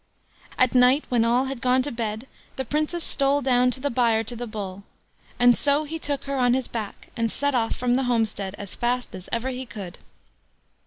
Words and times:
At 0.57 0.73
night, 0.73 1.03
when 1.09 1.23
all 1.23 1.45
had 1.45 1.61
gone 1.61 1.83
to 1.83 1.91
bed, 1.91 2.25
the 2.55 2.65
Princess 2.65 3.03
stole 3.03 3.43
down 3.43 3.69
to 3.69 3.79
the 3.79 3.91
byre 3.91 4.23
to 4.23 4.35
the 4.35 4.47
Bull, 4.47 4.81
and 5.37 5.55
so 5.55 5.83
he 5.83 5.99
took 5.99 6.23
her 6.23 6.37
on 6.37 6.55
his 6.55 6.67
back, 6.67 7.09
and 7.15 7.31
set 7.31 7.53
off 7.53 7.75
from 7.75 7.93
the 7.93 8.03
homestead 8.09 8.55
as 8.57 8.73
fast 8.73 9.13
as 9.13 9.29
ever 9.31 9.49
he 9.49 9.67
could. 9.67 9.99